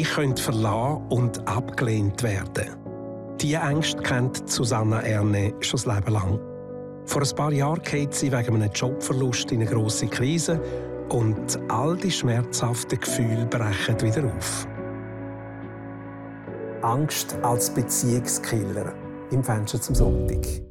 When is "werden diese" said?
2.22-3.58